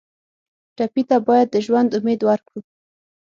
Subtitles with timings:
[0.75, 2.59] ټپي ته باید د ژوند امید ورکړو.